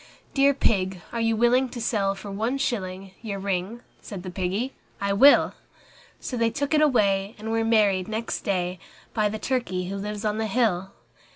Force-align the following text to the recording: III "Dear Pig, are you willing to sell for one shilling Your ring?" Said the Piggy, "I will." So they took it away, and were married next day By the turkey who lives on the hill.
III 0.01 0.29
"Dear 0.33 0.53
Pig, 0.55 1.01
are 1.11 1.21
you 1.21 1.35
willing 1.35 1.69
to 1.69 1.79
sell 1.79 2.15
for 2.15 2.31
one 2.31 2.57
shilling 2.57 3.11
Your 3.21 3.37
ring?" 3.37 3.81
Said 4.01 4.23
the 4.23 4.31
Piggy, 4.31 4.73
"I 4.99 5.13
will." 5.13 5.53
So 6.19 6.35
they 6.37 6.49
took 6.49 6.73
it 6.73 6.81
away, 6.81 7.35
and 7.37 7.51
were 7.51 7.63
married 7.63 8.07
next 8.07 8.41
day 8.41 8.79
By 9.13 9.29
the 9.29 9.37
turkey 9.37 9.89
who 9.89 9.95
lives 9.97 10.25
on 10.25 10.39
the 10.39 10.47
hill. 10.47 10.91